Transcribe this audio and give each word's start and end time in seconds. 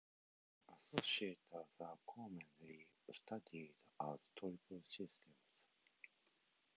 Associators 0.73 1.67
are 1.79 1.95
commonly 2.09 2.87
studied 3.13 3.75
as 4.01 4.17
triple 4.35 4.81
systems. 4.89 5.37